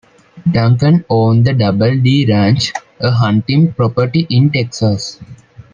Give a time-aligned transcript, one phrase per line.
[0.51, 5.19] Duncan owned the Double D Ranch, a hunting property in Texas.